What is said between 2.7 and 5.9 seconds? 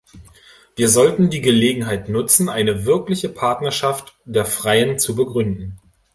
wirkliche Partnerschaft der Freien zu begründen.